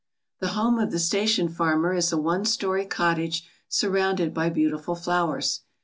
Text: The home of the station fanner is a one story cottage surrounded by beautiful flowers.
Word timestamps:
The 0.39 0.57
home 0.57 0.79
of 0.79 0.89
the 0.89 0.97
station 0.97 1.47
fanner 1.47 1.93
is 1.93 2.11
a 2.11 2.17
one 2.17 2.43
story 2.45 2.87
cottage 2.87 3.47
surrounded 3.69 4.33
by 4.33 4.49
beautiful 4.49 4.95
flowers. 4.95 5.61